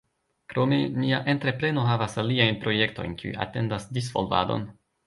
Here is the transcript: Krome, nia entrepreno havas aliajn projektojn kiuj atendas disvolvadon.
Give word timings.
Krome, 0.53 0.79
nia 1.03 1.19
entrepreno 1.35 1.85
havas 1.91 2.17
aliajn 2.25 2.59
projektojn 2.65 3.17
kiuj 3.23 3.39
atendas 3.47 3.91
disvolvadon. 4.01 4.69